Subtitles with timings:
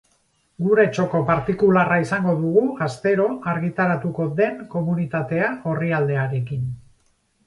[0.67, 6.65] Gure txoko partikularra izango dugu astero argitaratuko den Komunitatea orrialdearekin.